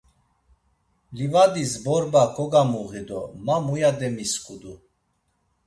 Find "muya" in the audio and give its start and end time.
3.65-3.91